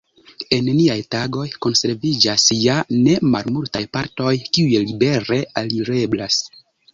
[0.55, 6.41] En niaj tagoj konserviĝas ja ne malmultaj partoj kiuj libere alireblas.